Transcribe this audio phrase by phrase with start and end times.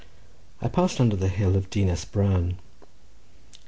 [0.63, 2.57] I passed under the hill of Dinas Bran.